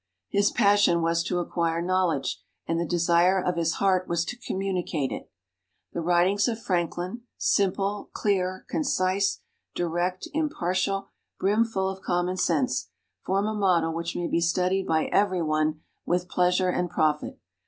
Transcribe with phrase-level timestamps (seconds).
[0.29, 5.11] His passion was to acquire knowledge, and the desire of his heart was to communicate
[5.11, 5.29] it.
[5.93, 9.41] The writings of Franklin simple, clear, concise,
[9.75, 11.09] direct, impartial,
[11.39, 12.89] brimful of commonsense
[13.23, 17.39] form a model which may be studied by every one with pleasure and profit.